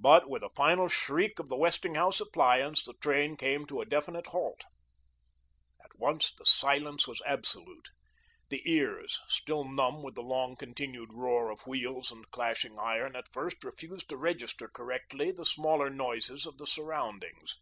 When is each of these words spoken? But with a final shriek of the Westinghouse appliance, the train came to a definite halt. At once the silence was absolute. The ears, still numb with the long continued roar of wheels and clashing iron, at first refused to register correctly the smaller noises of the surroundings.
But 0.00 0.28
with 0.28 0.42
a 0.42 0.48
final 0.56 0.88
shriek 0.88 1.38
of 1.38 1.48
the 1.48 1.54
Westinghouse 1.56 2.18
appliance, 2.20 2.82
the 2.84 2.94
train 2.94 3.36
came 3.36 3.64
to 3.66 3.80
a 3.80 3.84
definite 3.86 4.26
halt. 4.26 4.64
At 5.84 5.94
once 5.96 6.32
the 6.36 6.44
silence 6.44 7.06
was 7.06 7.22
absolute. 7.24 7.90
The 8.48 8.68
ears, 8.68 9.20
still 9.28 9.62
numb 9.62 10.02
with 10.02 10.16
the 10.16 10.20
long 10.22 10.56
continued 10.56 11.12
roar 11.12 11.48
of 11.48 11.64
wheels 11.68 12.10
and 12.10 12.28
clashing 12.32 12.76
iron, 12.76 13.14
at 13.14 13.32
first 13.32 13.62
refused 13.62 14.08
to 14.08 14.16
register 14.16 14.66
correctly 14.66 15.30
the 15.30 15.46
smaller 15.46 15.88
noises 15.88 16.44
of 16.44 16.58
the 16.58 16.66
surroundings. 16.66 17.56